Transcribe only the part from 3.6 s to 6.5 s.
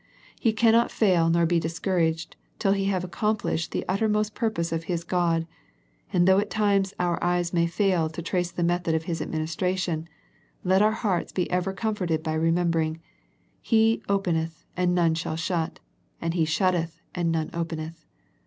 the uttermost purpose of His God, and though at